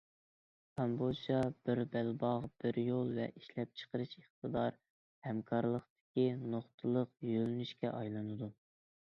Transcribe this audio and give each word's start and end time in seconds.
كامبودژا 0.79 1.41
بىر 1.67 1.81
بەلباغ 1.95 2.47
بىر 2.63 2.79
يول 2.83 3.11
ۋە 3.19 3.27
ئىشلەپچىقىرىش 3.41 4.17
ئىقتىدار 4.23 4.81
ھەمكارلىقىدىكى 5.29 6.27
نۇقتىلىق 6.57 7.15
يۆلىنىشكە 7.35 7.95
ئايلىنىدۇ. 7.95 8.53